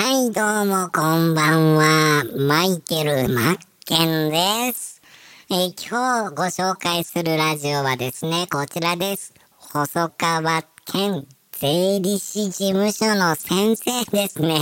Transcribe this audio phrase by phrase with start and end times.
[0.00, 2.22] はい、どうもこんばんは。
[2.36, 5.02] マイケル・マッケンです。
[5.50, 9.34] えー今日ご紹介するラジオはですね、こちらです。
[9.58, 14.60] 細川県税理士事務所の先生ですね。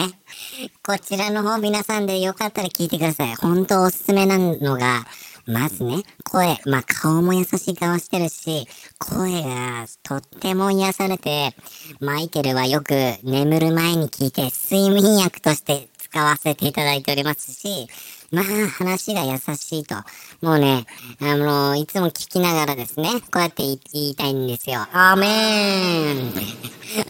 [0.82, 3.34] こちらの方皆さんでよかったら聞いてください。
[3.34, 5.04] 本当おすすめなのが、
[5.46, 8.66] まずね、声、まあ、顔も優しい顔してるし、
[8.98, 11.54] 声がとっても癒されて、
[12.00, 17.86] マイケルはよく眠る前に聞いて睡眠薬として使わせていただいておりますし、
[18.32, 19.94] まあ話が優しいと。
[20.42, 20.84] もうね、
[21.20, 24.80] あのいつも聞きながらですね、こうやって言いたいんですよ。
[24.92, 26.32] アーメン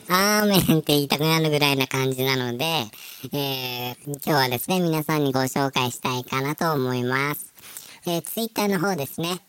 [0.09, 2.65] アーメンって言いたくなるぐらいな感じなので、
[3.33, 7.55] えー今日はですね、皆さんにご紹介したいかなと思います。
[8.09, 9.41] えー、ツイッターの方ですね。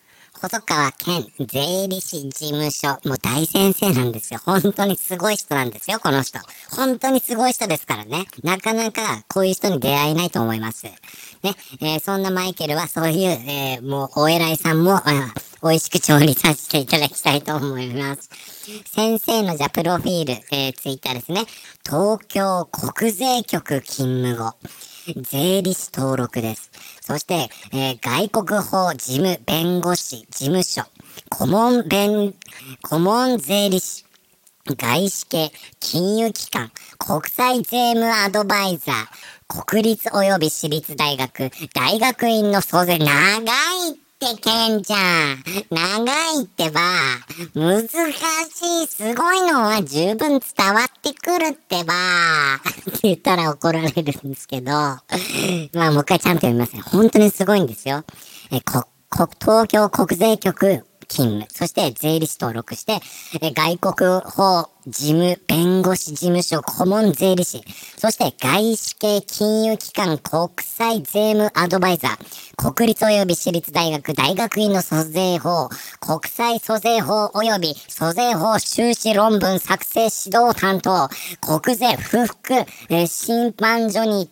[0.41, 2.99] 細川健税理士事務所。
[3.07, 4.39] もう大先生なんですよ。
[4.43, 6.39] 本当にすごい人なんですよ、この人。
[6.71, 8.25] 本当にすごい人ですからね。
[8.43, 10.85] なかなかこういう人に出会えないと思います。
[10.85, 10.93] ね、
[11.81, 15.01] えーそんなマイケルはそういう、えーもうお偉いさんも、
[15.61, 18.29] 美味しく調理させていただきたいと思います。
[18.85, 21.45] 先生のじゃプロフィール、えー、ツイッターですね。
[21.85, 24.55] 東京国税局勤務後。
[25.15, 26.71] 税理士登録です。
[27.01, 30.83] そして、えー外国法事務弁護士事務所、
[31.29, 32.33] 顧問弁、
[32.81, 34.05] 顧問税理士、
[34.75, 45.43] 外資系金融機関、国際税務アドバイザー、国立及び私立大学、大学院の総勢、長いって、ケンちゃん。
[45.69, 46.03] 長
[46.39, 46.81] いってば。
[47.53, 51.93] 難しい、すごいのは十分伝わってくるってば。
[52.55, 54.71] って言ったら怒られるんですけど。
[54.71, 56.81] まあ、もう一回ちゃんと読みますね。
[56.81, 58.03] 本当にすごいんですよ。
[58.51, 61.47] え、こ、こ、東京国税局勤務。
[61.51, 62.99] そして税理士登録して、
[63.41, 67.63] え外国法事務弁護士事務所顧問税理士。
[67.97, 72.73] そして外資系金融機関国際税務アドバイザー。
[72.73, 75.69] 国立及び私立大学大学院の租税法。
[75.99, 81.09] 国際租税法及び租税法修士論文作成指導担当。
[81.41, 82.53] 国税不服、
[82.89, 84.29] え審判所に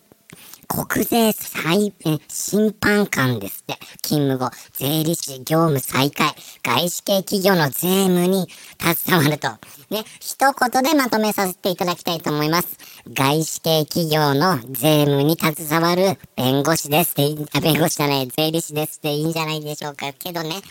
[0.65, 3.77] 国税裁、え審判官ですって。
[4.01, 6.33] 勤務後、税理士業務再開、
[6.63, 8.47] 外資系企業の税務に
[8.79, 9.49] 携わると。
[9.89, 12.77] ね、一言でまとめさせていただきたいと思います。
[13.11, 20.11] 外資系企業の税務に携わる弁護士ですって、弁護士じゃない、税理士ですっていいんじゃないでしょうか。
[20.13, 20.61] けどね、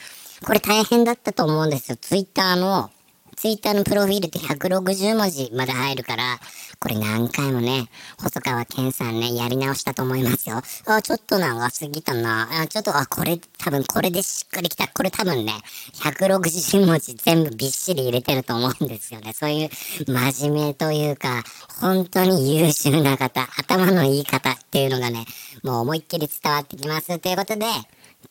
[0.45, 1.97] これ大変だったと思うんですよ。
[2.01, 2.91] ツイッターの
[3.37, 6.39] ツイッターのプロフィールって160文字まで入るから、
[6.81, 10.63] これ何回もね、細川健さんね、やり直したと思いますよ。
[10.87, 12.49] あ、ちょっと長すぎたな。
[12.63, 14.89] あ、ちょっと、あ、これ、多分これでしっくりきた。
[14.89, 15.53] これ多分ね、
[15.95, 19.33] 160文字全部びっしり入れてると思うんですよね。
[19.33, 19.71] そういう
[20.07, 21.43] 真面目というか、
[21.81, 25.25] 本当に優秀な方、頭のいい方っていうのがね、
[25.63, 27.19] もう思いっきり伝わってきます。
[27.19, 27.67] ということで、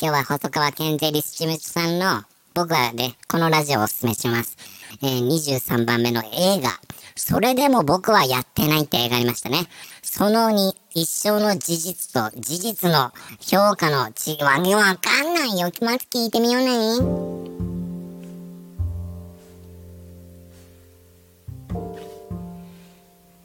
[0.02, 4.58] 今日は細川健税理士事務所さんの僕はね、このラジオをおすすめします。
[5.02, 6.70] えー23番目の映画。
[7.16, 9.68] それでも僕はやってないって映画ありましたね。
[10.02, 15.72] その2、一生の事実と事実の評価の違いわわかんないよ。
[15.82, 17.34] まず聞いてみようね。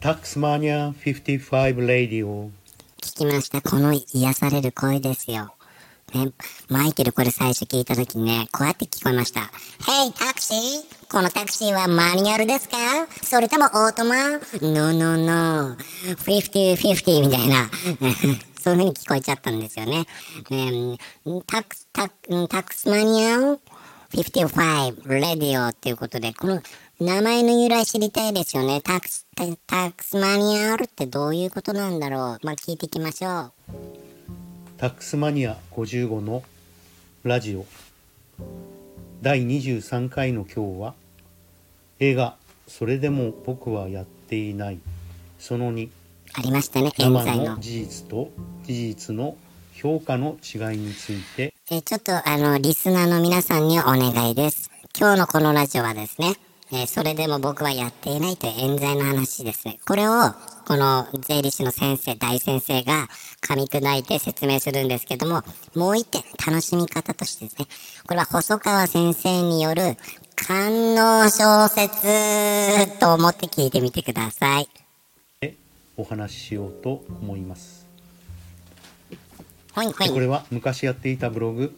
[0.00, 2.50] Taxmania 55 Radio
[3.02, 3.62] 聞きました。
[3.62, 5.54] この癒される声ですよ。
[6.14, 6.32] ね、
[6.68, 9.50] マイケルこれ最初聞いた時にね、こうやって聞こえました。
[9.82, 12.76] Hey, タクシーこのタクシーはマニュアルですか？
[13.22, 15.76] それともオートマ ?No, no, no.
[16.24, 17.70] 50-50みたいな。
[18.60, 20.06] そういう風に聞こえちゃったんですよね。
[20.50, 20.98] ね
[21.46, 23.60] タクス、タク、タクスマニアム
[24.12, 26.62] 55レディオっていうことで、この
[27.00, 28.80] 名前の由来知りたいですよね。
[28.80, 29.26] タクス、
[29.66, 32.46] タクスマニュアルってどういうことなんだろう？
[32.46, 34.07] まあ、聞いていきましょう。
[34.78, 36.44] タックスマニア55の
[37.24, 37.66] ラジオ
[39.20, 40.94] 第23回の今日は
[41.98, 42.36] 映画
[42.68, 44.78] 「それでも僕はやっていない」
[45.40, 45.88] その2
[46.34, 47.60] ありましたね、冤生罪のの。
[47.60, 48.30] 事実と
[48.62, 49.36] 事実の
[49.74, 54.70] 評価の違いについてえーちょっとあの、リスナーの皆さんにお願いです。
[54.96, 56.36] 今日のこのラジオはですね、
[56.70, 59.78] えーそれでも僕はやっていないという冤罪の話ですね。
[59.86, 60.12] これを、
[60.66, 63.08] この税理士の先生、大先生が
[63.40, 65.42] 噛み砕いて説明するんですけども、
[65.74, 67.66] もう一点、楽しみ方としてですね、
[68.06, 69.96] これは細川先生による
[70.36, 74.68] 官能小説と思って聞いてみてください。
[75.40, 75.56] で
[75.96, 77.86] お話ししようと思います
[79.74, 80.10] ほいほい。
[80.10, 81.74] これは昔やっていたブログ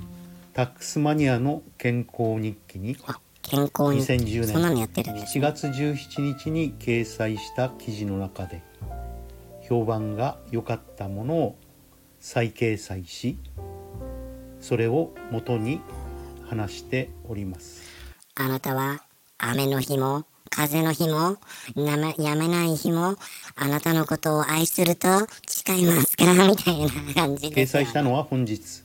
[0.52, 3.18] タックスマニアの健康日記にあ、
[3.50, 4.00] 健康に。
[4.00, 8.62] 2010そんなのや年ってるんです7月17日に掲載した記事の中で
[9.68, 11.56] 評判が良かったものを
[12.20, 13.38] 再掲載し
[14.60, 15.80] それを元に
[16.48, 17.82] 話しております。
[18.36, 19.02] あなたは
[19.38, 21.36] 雨の日も風の日も
[21.74, 23.16] やめやめない日も
[23.56, 25.08] あなたのことを愛すると
[25.46, 28.84] 誓いますかみたいな感じで掲載したのは本日。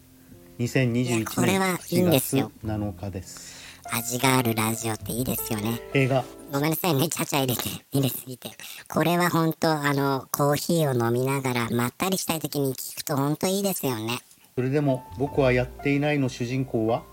[0.58, 2.52] 2021いやこれ年はいいん7月ですよ。
[2.64, 5.82] 7日です味があるラジオっていいですよね。
[5.94, 6.24] 映画。
[6.52, 7.70] ごめんなさいねちゃちゃ入れて。
[7.92, 8.50] 入れすぎて。
[8.88, 14.20] これは本当あのコーヒーを飲みながらまったりしたい時に聞くと本当いいですよね。
[14.56, 17.04] それでも僕はやっていないの主人公は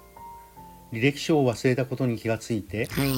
[0.93, 3.09] 履歴書を忘れたことに気がついてはい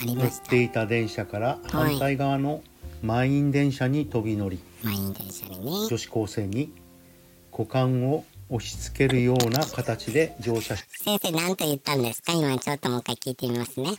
[0.00, 0.48] あり乗っました。
[0.48, 2.62] ていた電車から反対側の
[3.02, 4.58] 満員電車に飛び乗り。
[4.82, 5.88] 満員電車にね。
[5.88, 6.72] 女子高生に
[7.52, 12.32] 股間を押し付けるような形で乗車し先生何と言ったんですか？
[12.34, 13.96] 今ちょっともう一回聞いてみますね。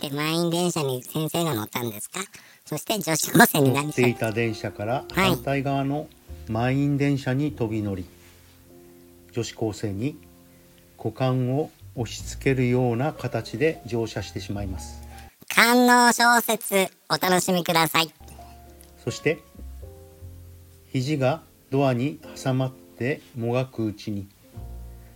[0.00, 2.20] で満員電車に先生が乗ったんですか？
[2.64, 6.08] そして女子高生に乗何してっていた電車から反対側の
[6.48, 8.06] 満員電車に飛び乗り
[9.32, 10.16] 女子高生に
[10.96, 15.02] 股間を押し付けるような形で乗車してしまいます。
[15.54, 18.10] 観音小説お楽しみください。
[19.04, 19.40] そして
[20.90, 22.83] 肘がドアに挟まって
[23.36, 24.26] もがくうちに。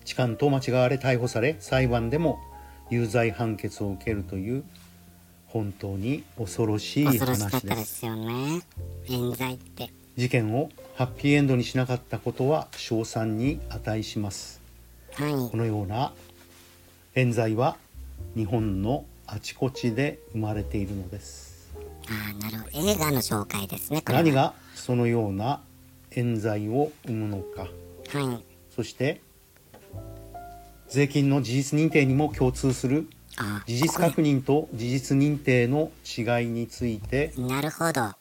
[0.05, 2.39] 痴漢と間違われ逮捕され裁判でも
[2.89, 4.65] 有罪判決を受けるという
[5.49, 8.63] 本当に恐ろしい話ですすよね。
[9.09, 9.91] 冤罪って。
[10.17, 14.61] 事件をハッピーエンドにしなかったことは称賛に値します。
[15.15, 15.33] はい。
[15.51, 16.13] このような
[17.15, 17.77] 冤罪は
[18.35, 21.71] 日本のあちこちで生まれているのです。
[22.09, 22.91] ああなるほど。
[22.91, 25.61] 映画の紹介ですね何がそのような
[26.19, 27.69] 冤罪を生むのかは
[28.21, 28.45] い
[28.75, 29.21] そして
[30.89, 38.13] 税金の事実認定にも共通するあ事実確認と事実認定の違いについてなるほど。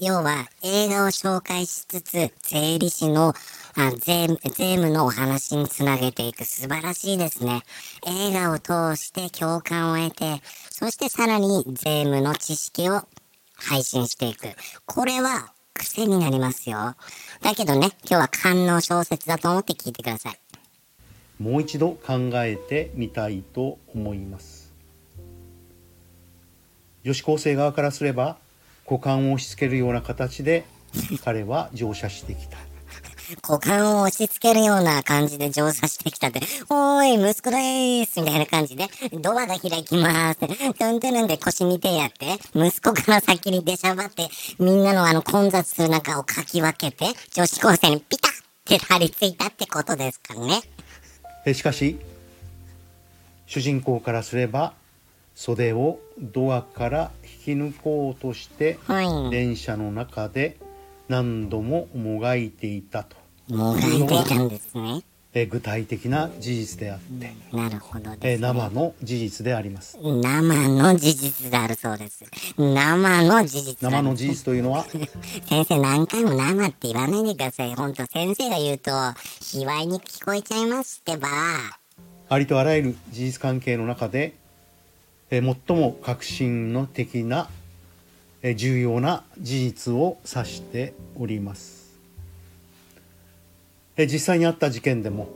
[0.00, 3.34] 要は映画を紹介しつつ税理士の
[3.76, 7.62] あ税務税務のお話につなげていく素晴らしいですね。
[8.06, 10.40] 映画を通して共感を得て
[10.70, 13.02] そしてさらに税務の知識を
[13.56, 14.48] 配信していく。
[14.86, 16.96] これは癖になりますよ。
[17.42, 20.38] だけどね今日は官能小説だと思って聞いてください。
[21.40, 24.72] もう一度考えてみたいと思います
[27.02, 28.38] 女子高生側からすれば
[28.88, 30.64] 股間を押し付けるような形で
[31.24, 32.56] 彼は乗車してきた
[33.42, 36.40] 股間を押し付けるような感じで乗車してきたって、
[36.70, 38.88] おーい、息子でーすみたいな感じで、
[39.20, 40.40] ドアが開きます。
[40.40, 44.28] トントゥルンで腰に手やって、息子から先に出しゃばって、
[44.58, 50.62] みんなのあの混雑する中をかき分けて、女子高生にピタッって張り付いたってことですかね。
[51.44, 51.98] えしかし
[53.46, 54.72] 主人公からすれば
[55.34, 59.30] 袖をドアから引き抜こうとしてはい。
[59.30, 60.56] 電車の中で
[61.08, 63.16] 何度ももがいていたと
[63.48, 65.02] もがいていたんですね。
[65.36, 68.38] え具体的な事実であって、なるほどね。
[68.38, 72.24] 生の事実であります生の事実であるそうです。
[72.56, 74.84] 生の事実生の事実というのは？
[74.84, 77.74] 先生何回も生って言わないでください。
[77.74, 78.92] ほんと先生が言うと、
[79.40, 81.28] 卑猥に聞こえちゃいますってば。
[82.28, 84.34] ありとあらゆる事実関係の中で
[85.30, 87.63] え最も革新の的なえ
[88.52, 91.98] 重要な事実を指しております
[93.96, 95.28] え実際にあった事件でも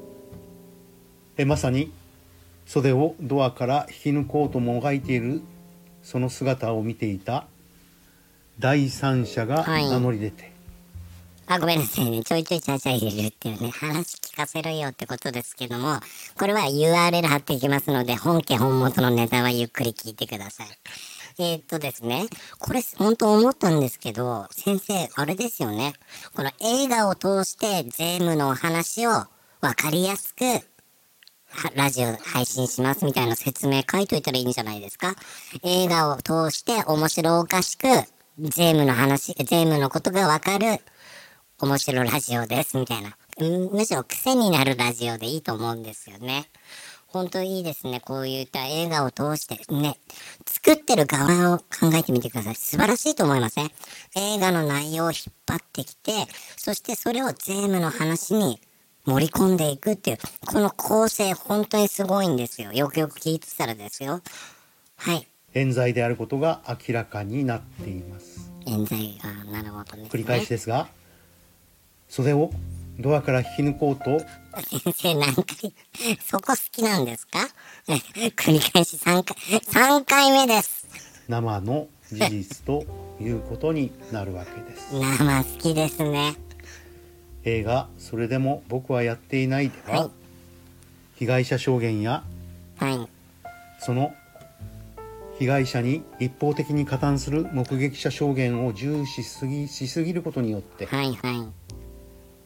[1.39, 1.91] えまさに
[2.67, 5.41] 袖をドアから引き抜こうともがいている
[6.03, 7.47] その姿を見ていた
[8.59, 10.53] 第三者がはい名乗り出て、
[11.47, 12.23] あ、ごめんなさいね。
[12.25, 16.01] ちょいちょいちゃちゃ入れるっていうね、話聞かせろよってことですけども、
[16.37, 20.67] これは URL 貼っていきますので、本家本元のネタはゆっくり聞いてください。
[21.41, 22.27] えーっとですね、
[22.59, 25.93] これ本当思ったんですけど、先生、あれですよね。
[26.35, 29.29] この映画を通して税務の話をわ
[29.77, 30.45] かりやすく
[31.77, 35.15] ラジオ配信しますみたいな説明書いといたらいいんじゃないですか
[35.63, 37.87] 映画を通して面白おかしく
[38.41, 40.81] 税務の話、税務のことがわかる
[41.61, 43.17] 面白ラジオですみたいな。
[43.71, 46.49] むしろ癖になるラジオでいいと思うんですよね。
[47.09, 48.01] 本当いいですね。
[48.01, 49.99] こういった映画を通してね、
[50.47, 52.55] 作ってる側を考えてみてください。
[52.55, 53.71] 素晴らしいと思いません？
[54.17, 56.13] 映画の内容を引っ張ってきて、
[56.57, 58.61] そしてそれを税務の話に
[59.07, 62.73] 盛り込んでいくっていう、この構成本当にすごいんですよ。
[62.73, 64.21] よくよく聞いてたらですよ。
[64.97, 65.27] はい。
[65.55, 70.07] 冤罪であることが明らかになっています冤罪が、なるほどね。
[70.11, 70.89] 繰り返しですが
[72.11, 72.51] 袖を
[72.99, 74.21] ドアから引き抜こうと
[74.63, 75.45] 先生何回、
[76.25, 77.39] そこ好きなんですか？
[78.37, 80.87] 繰り返し3回、3回目です。
[81.29, 82.85] 生の事実と
[83.21, 86.35] いうことになるわけです生好きですね。
[87.45, 90.11] 映画「それでも僕はやっていない」では、はい
[91.19, 92.23] 被害者証言や
[92.79, 93.09] はい。
[93.81, 94.15] その
[95.41, 101.49] 被害者に一方的に加担する目撃者証言を重視しすぎしすぎることによって、はいはい。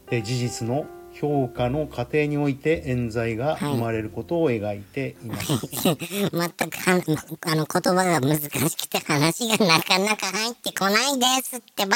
[0.09, 7.01] え事実の評価の過程において冤罪が生まれることを描いています、 全くは
[7.41, 11.95] あの言葉が難しくて話がなかなか入ってこないですってば。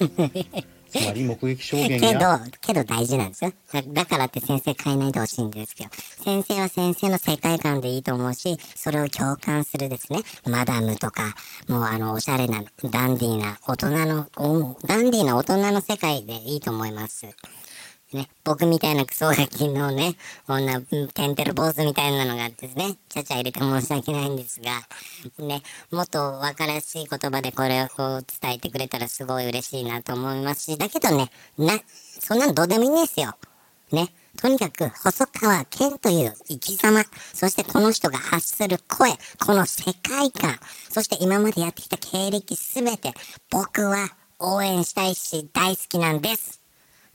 [0.90, 3.52] つまり目撃証言けどや、けど大事なんですよ。
[3.72, 5.90] だだからって先生変えないでほしいんですけど、
[6.24, 11.34] 先生は先生の世界観でいいと思うし、それを共感するですね、マダムとか、
[11.68, 17.26] もうあの、おしゃれな、ダンディーな、大人の、おダンディーな大人の世界でいいと思います。
[18.12, 24.72] ね、僕みたいなクソガキのね、こんな、テンテル坊主みたいなのがですね、ちゃちゃ入れて申し訳ないんですが、
[25.38, 25.62] ね、
[25.92, 31.78] もっとわかりやすい言葉でこれをこう伝えてくれたらすごい嬉しいなと思いますし、だけどね、な、
[32.18, 33.36] そんなのどうでもいいんですよ。
[33.92, 34.08] ね。
[34.40, 39.12] とにかく、細川健という生き様、そしてこの人が発する声、
[39.44, 43.12] この世界観、そして今までやってきた経歴すべて、
[43.50, 46.60] 僕は応援したいし大好きなんです。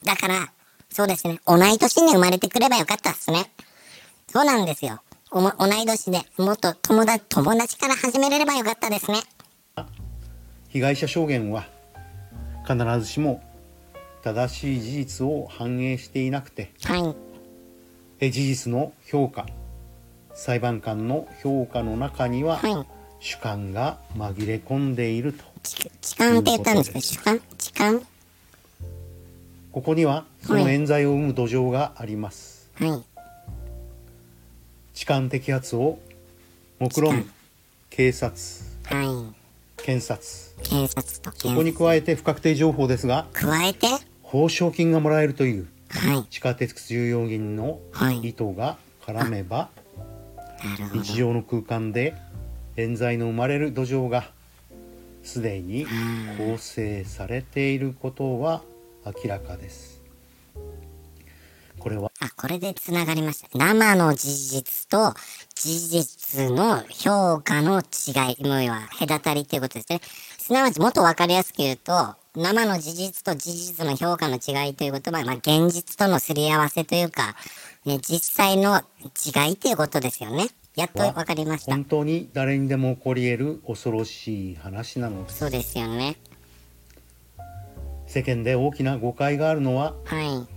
[0.03, 0.53] だから、
[0.95, 1.41] そうですね。
[1.45, 3.51] 同い年に生まれてくればよかったですね。
[4.29, 5.01] そうなんですよ。
[5.29, 9.19] おも同い年でもっと友達、友達から始めれればよかったですね。
[10.69, 11.65] 被害者証言は
[12.65, 13.43] 必ずしも
[14.23, 17.15] 正しい事実を反映していなくてはい。
[18.21, 19.47] え事実の評価
[20.33, 22.87] 裁判官の評価の中にははい。
[23.19, 27.99] 主観が紛れ込んでいるとち痴漢って言ったんですか痴漢痴漢
[29.75, 33.03] ここにはその冤罪を生む土壌があります、はい。
[34.93, 35.99] 痴漢摘発を
[36.79, 37.25] 目論む
[37.89, 38.37] 警察
[38.85, 39.33] は
[39.75, 40.23] 検察
[40.65, 40.69] い。
[40.69, 43.87] 警察とここ検に加えて不確定情報ですが加えて、
[44.23, 46.23] 報奨金がもらえるというはい。
[46.29, 49.67] 地下鉄重要人のはい意図が絡めば。
[50.93, 52.15] 日常の空間で
[52.77, 54.31] 冤罪の生まれる土壌が
[55.21, 55.85] すでに
[56.37, 58.61] 構成されていることは
[59.05, 60.01] 明らかです
[61.79, 63.49] これはあ、これで繋がりました。
[63.55, 65.13] 生の事実と
[65.53, 70.01] 事実の評価の違い、もは隔たりっていうことですね。
[70.39, 77.35] すなわちもっとわかりやすく言うと、生の事実と事実の評価の違いということは、まあ現実とのすり合わせというか、
[77.85, 80.47] ね、実際の違いっていうことですよね。
[80.75, 81.85] やっとわかりました本。
[81.85, 86.17] 当に誰にでも起こり得る恐ろしい話なのですそうですよね。
[88.15, 90.47] 世間で大きな誤解があるのははい。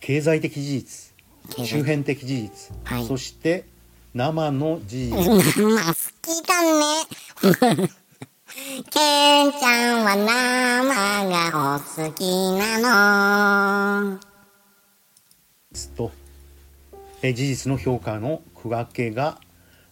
[0.00, 1.14] 経済的事実
[1.66, 3.66] 周辺的事実、はいそして
[4.14, 5.12] 生の事実
[5.60, 7.90] 生好きだね。
[8.90, 12.24] ケンちゃんは生がお好き
[12.58, 14.20] なの。
[15.96, 16.12] と
[17.20, 19.38] え事実の評価の区分けが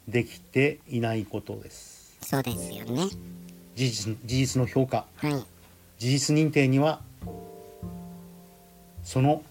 [0.08, 3.08] できていないことですそうですよね。
[3.76, 5.57] 事実事実の評価はい。
[5.98, 7.00] 事実認定には
[9.02, 9.42] その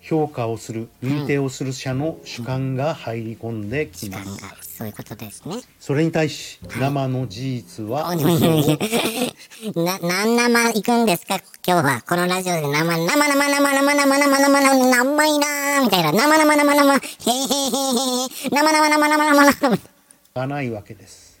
[0.00, 5.56] 評価をする認定をする者の主観が入り込んできます、がそういうことですね。
[5.80, 12.02] それに対し生の事実はな、何生行くんですか今日は。
[12.08, 16.12] このラジオで生、生、生、生、生、生、生、生、生、生、生、生いなーみたいな。
[16.12, 17.76] 生、生、生、生、へへへへ
[18.24, 18.50] へ。
[18.50, 19.96] 生、生、生、生、生、生。
[20.36, 21.40] がないわけです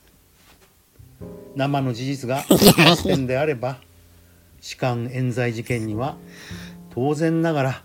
[1.54, 3.78] 生の事実が発点であれば
[4.66, 6.16] 痴漢冤罪事件には
[6.90, 7.84] 当然ながら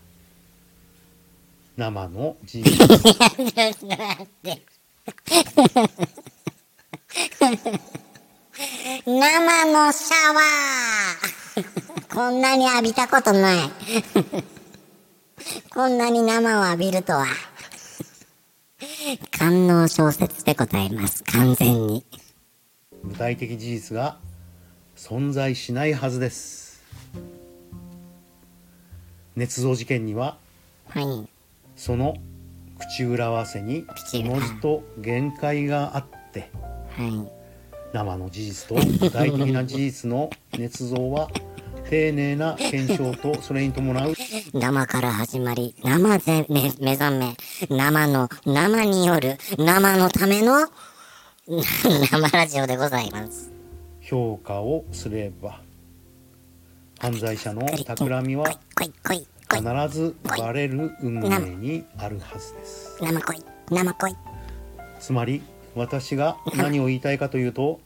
[1.78, 2.72] 生の事実
[9.06, 13.58] 生のシャワー こんなに浴びたことない。
[15.70, 17.28] こんなに生を浴びるとは。
[19.30, 21.24] 官能小説でございます。
[21.26, 22.04] 完全に。
[23.04, 24.18] 具体的事実が
[24.98, 26.71] 存在しないはずです
[29.36, 30.38] 捏造事件には
[30.90, 31.28] はい。
[31.76, 32.16] その
[32.80, 36.50] 口裏合わせに口裏おのずと限界があって
[36.98, 37.42] はい。
[37.94, 41.30] 生の事実と具体的な事実の捏造は
[41.90, 44.14] 丁寧な検証とそれに伴う
[44.54, 47.36] 生から始まり、生で目目覚め、
[47.70, 50.68] 生の、生による、生のための、
[52.10, 53.52] 生ラジオでございます。
[54.00, 55.60] 評価をすれば
[57.02, 58.46] 犯罪者の企みは。
[58.78, 64.16] 必ずバレる運命にあるはずです生来い、生来い。
[65.00, 65.42] つまり
[65.76, 67.82] 私が何を言いたいかというと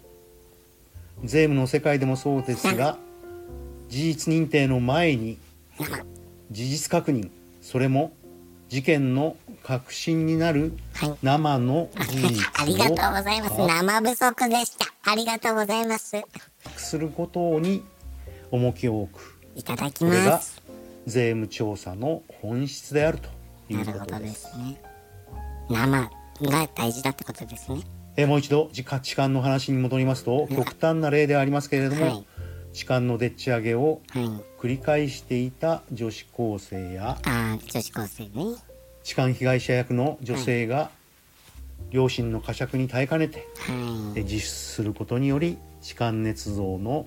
[1.24, 2.98] 税務の世界でもそうですが
[3.88, 5.40] 事実認定の前に
[5.80, 6.06] 生。
[6.52, 7.32] 事実確認
[7.62, 8.12] それも
[8.68, 11.18] 事件の確信になるはい。
[11.24, 13.58] 生の事実ありがとうをございます。
[13.58, 14.86] 生不足でした。
[15.10, 16.22] ありがとうございます。
[16.76, 17.82] することに
[18.56, 20.62] 重きを置くいただきこれがます。
[21.06, 23.30] 税務調査の本質であると
[23.70, 24.82] いなるほどうことでですすね。
[25.70, 26.10] 生
[26.52, 27.82] が大事だってことですね。
[28.18, 32.26] えーもう一度時価値観の話に戻りますと極端な例ではありますけれども、はい
[32.74, 34.24] 痴漢のでっち上げをはい。
[34.60, 38.30] 繰り返していた女子高生やああ、女子高生ね。
[39.04, 40.92] 痴漢被害者役の女性が
[41.92, 44.20] 両親の呵責に耐えかねてはい。
[44.20, 47.06] え実施することにより痴漢捏造の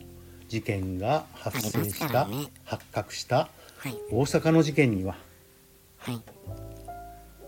[0.48, 3.96] 事件が発生した、ね発覚したはい。
[4.10, 5.16] 大阪の事件には
[5.98, 6.20] はい。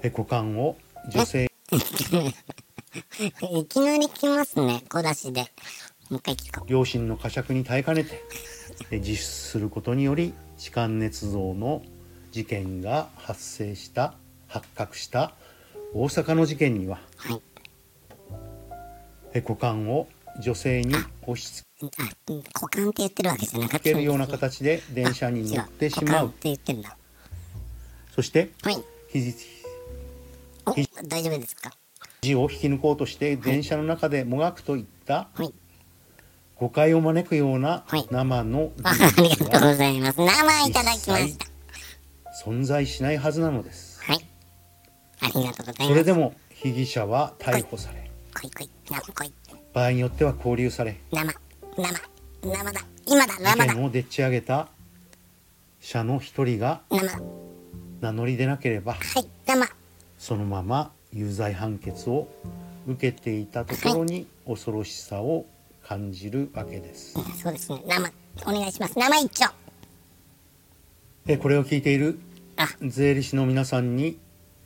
[0.03, 0.77] え股間を
[1.13, 1.51] 女性
[3.53, 4.83] いきなり来ますね。
[4.89, 5.43] 小出しで。
[6.11, 6.71] もう一回聞こう。
[6.71, 8.23] 両親の呵責に耐えかねて
[8.91, 11.83] え実施することにより痴漢捏造の
[12.33, 14.15] 事件が発生した
[14.47, 15.33] 発覚した
[15.95, 17.43] 大阪の事件にははい。
[19.33, 20.09] え股間を
[20.39, 21.87] 女性に押し付あ、
[22.61, 26.97] 股間って言ってるわけじゃなかったけるような形で電車に乗ってしまうあ違股間って言ってんだ。
[28.15, 28.83] そしてはい。
[31.09, 31.73] 大丈夫ですか
[32.23, 35.55] 肘を引き抜こうとして電車の中でもがくといったはい。
[36.57, 40.19] 誤解を招くようなはい生のありがとうございます。
[40.19, 41.47] 生いただきました。
[42.45, 44.25] 存在しないはずなのですはい。
[45.21, 45.89] ありがとうございます。
[45.89, 48.71] それでも被疑者は逮捕され来い来い。
[48.91, 49.33] 生来い。
[49.73, 51.25] 場合によっては拘留され生。
[51.25, 51.33] 生。
[52.43, 52.81] 生だ。
[53.07, 53.35] 今だ。
[53.35, 53.75] 事生だ。
[53.75, 54.69] 件をでっち上げた
[55.81, 56.83] 者の一人が
[58.01, 58.99] 名乗り出なければい。
[59.47, 59.67] 生。
[60.19, 62.29] そのまま有罪判決を
[62.87, 65.47] 受けていたところに恐ろしさを
[65.87, 67.15] 感じるわけです。
[67.41, 67.83] そうですね。
[67.87, 68.13] 生。
[68.47, 68.99] お願いします。
[68.99, 69.53] 生一丁。
[71.27, 72.19] えこれを聞いている
[72.57, 74.19] あ、税理士の皆さんに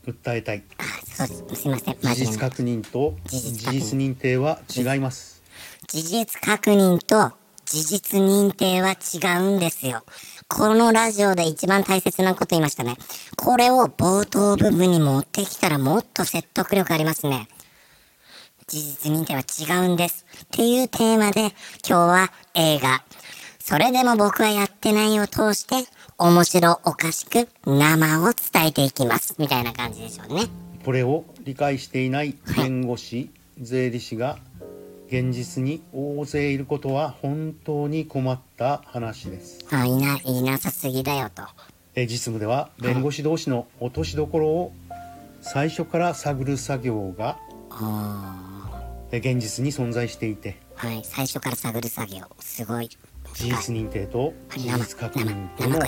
[0.06, 0.84] 訴えたいあ、
[1.26, 1.62] そうです。
[1.62, 1.96] すいません。
[2.00, 5.42] 事実確認と事実認定は違います。
[5.86, 7.32] 事実確認と
[7.64, 10.04] 事実認定は違うんですよ。
[10.48, 12.96] このラジオで一番大切なこと言いましたね。
[13.36, 17.48] これを冒頭部分に持ってきたらもっと説得力ありますね。
[18.66, 20.26] 事実認定は違うんです。
[20.44, 21.52] っていうテーマで今
[21.88, 23.02] 日は映画。
[23.58, 29.36] それでも僕はやってないを通して面白おかしく生を伝えていきます。
[29.38, 30.48] みたいな感じでしょうね。
[30.84, 34.38] これを理解していない弁護士、税理士が
[35.06, 39.64] 現実に大勢いることは本当に困った話です。
[39.70, 41.42] あ、いな、いなさすぎだよと。
[41.94, 44.72] え実務では弁護士同士の落としどころを
[45.40, 47.38] 最初から探る作業が
[47.70, 52.24] あえ現実に存在していてはい、最初から探る作業。
[52.40, 52.90] すごい。
[53.32, 55.86] 事実認定とはい事実確認と生、の。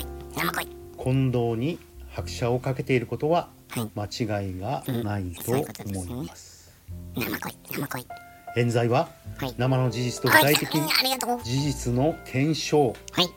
[0.95, 1.77] 混同に
[2.09, 3.56] 拍車をかけていることははい。
[3.75, 6.71] 間違いがないと思います。
[7.15, 7.57] 生来い。
[7.71, 8.07] 生来い。
[8.55, 9.09] 冤罪は？
[9.37, 9.55] はい。
[9.57, 11.43] 生の事実と具体的はいありがとう。
[11.43, 13.29] 事実の検証はい。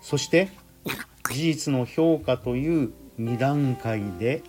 [0.00, 0.48] そして。
[1.30, 4.42] 事実の評価という2段階で。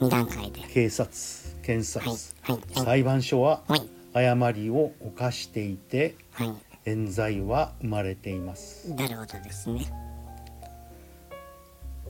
[0.74, 1.12] 警察
[1.62, 2.18] 検察。
[2.84, 3.82] 裁判所ははい。
[4.14, 6.54] 誤りを犯していてはい。
[6.86, 10.07] 冤罪は生まれていますなるほどですね。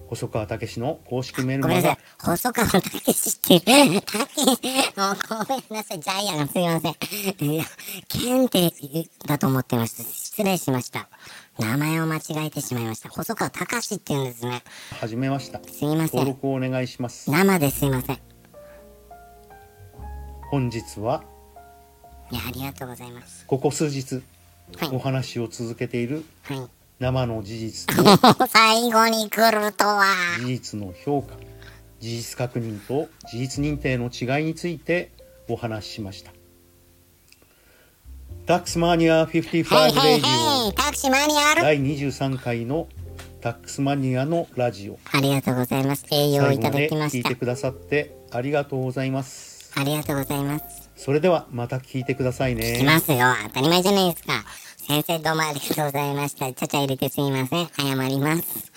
[0.09, 1.97] 細川武の公式メルマガごめんなさい。
[2.19, 4.45] 細川武史っていう、たけ、
[4.99, 5.99] もうごめんなさい。
[5.99, 7.49] ジャイアンがすいません。
[7.49, 7.65] いや、
[8.07, 8.71] ケンって
[9.27, 10.03] だと思ってました。
[10.03, 11.09] 失礼しました。
[11.59, 13.09] 名前を間違えてしまいました。
[13.09, 14.63] 細川隆って言うんですね。
[14.99, 16.19] 始めましたすいません。
[16.19, 18.15] 登録をお願いします生ですいません。
[18.15, 18.19] い
[20.49, 21.23] 本日は
[22.31, 23.45] や、ありがとうございます。
[23.45, 24.21] ここ数日
[24.77, 26.76] はいお話を続けているはい。
[26.99, 30.05] 生の事実と 最後に来るとは。
[30.39, 31.35] 事実の評価
[31.99, 35.11] 事実確認と事実認定の違いについて
[35.47, 36.31] お話ししました
[38.45, 40.73] タックスマニア55はいはいレディはい。
[40.73, 42.87] タクマニュア第23回の
[43.41, 46.05] タックスマニアのラジオありがとうございます。
[46.11, 47.35] 栄養をいただきました聞いて。
[47.35, 50.89] くださってありがとうございますありがとうございます。
[50.95, 53.19] それではまた聞いてください来ねますよ。
[53.47, 54.43] 当たり前じゃないですか。
[54.87, 56.53] 先生どうもありがとうございました。
[56.53, 57.67] ちゃちゃ入れてすみません。
[57.67, 58.71] 謝ります。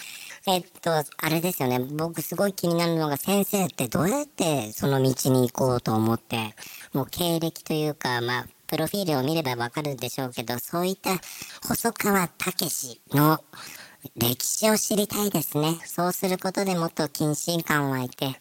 [0.48, 1.78] えっと、あれですよね。
[1.78, 6.56] 僕すごい気になるのが先生ってどうやってその道に行こうと思って、
[6.92, 11.10] もう経歴というか、まあ、プロフィールを見ればわかるでしょうけど、そういった
[11.62, 13.38] 細川武史の
[14.16, 15.78] 歴史を知りたいですね。
[15.86, 18.34] そうすることでもっと謹慎感湧いて、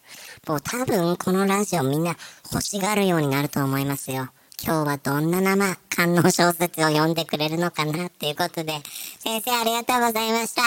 [0.48, 2.16] もう多分このラジオみんな
[2.52, 4.30] 欲しがるようになると思いますよ。
[4.62, 8.74] 今日はどんな生観音小説を読んでくれるのかなっていうことで、
[9.18, 10.62] 先生ありがとうございました。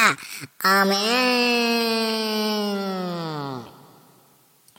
[0.82, 0.96] アーメ
[3.70, 3.73] ン